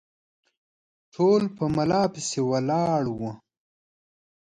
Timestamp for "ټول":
1.13-1.41